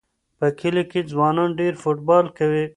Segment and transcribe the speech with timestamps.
[0.39, 2.65] په کلي کې ځوانان ډېر فوټبال کوي.